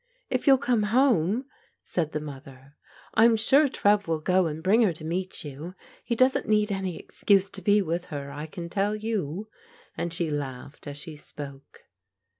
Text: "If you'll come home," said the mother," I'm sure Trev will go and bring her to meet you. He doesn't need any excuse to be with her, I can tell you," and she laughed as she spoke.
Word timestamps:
"If 0.31 0.47
you'll 0.47 0.57
come 0.57 0.81
home," 0.97 1.45
said 1.83 2.11
the 2.11 2.19
mother," 2.19 2.75
I'm 3.13 3.35
sure 3.35 3.67
Trev 3.69 4.07
will 4.07 4.19
go 4.19 4.47
and 4.47 4.63
bring 4.63 4.81
her 4.81 4.93
to 4.93 5.05
meet 5.05 5.43
you. 5.45 5.75
He 6.03 6.15
doesn't 6.15 6.47
need 6.47 6.71
any 6.71 6.97
excuse 6.97 7.51
to 7.51 7.61
be 7.61 7.83
with 7.83 8.05
her, 8.05 8.31
I 8.31 8.47
can 8.47 8.67
tell 8.67 8.95
you," 8.95 9.47
and 9.95 10.11
she 10.11 10.31
laughed 10.31 10.87
as 10.87 10.97
she 10.97 11.15
spoke. 11.15 11.83